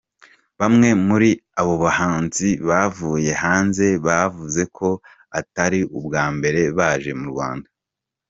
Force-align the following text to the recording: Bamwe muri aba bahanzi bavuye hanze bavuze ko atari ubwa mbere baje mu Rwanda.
Bamwe 0.59 0.89
muri 1.07 1.29
aba 1.61 1.75
bahanzi 1.83 2.49
bavuye 2.69 3.31
hanze 3.43 3.85
bavuze 4.07 4.61
ko 4.77 4.89
atari 5.39 5.79
ubwa 5.97 6.25
mbere 6.35 6.61
baje 6.77 7.11
mu 7.19 7.25
Rwanda. 7.33 7.67